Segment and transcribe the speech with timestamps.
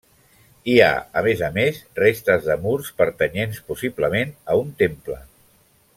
[0.71, 5.21] Hi ha, a més a més, restes de murs, pertanyents, possiblement, a un temple.